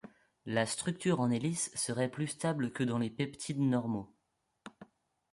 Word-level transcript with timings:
La 0.47 0.65
structure 0.65 1.19
en 1.19 1.29
hélice 1.29 1.69
serait 1.75 2.09
plus 2.09 2.25
stable 2.25 2.73
que 2.73 2.83
dans 2.83 2.97
les 2.97 3.11
peptides 3.11 3.59
normaux. 3.59 4.11